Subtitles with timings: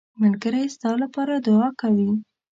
[0.21, 2.09] ملګری ستا لپاره دعا کوي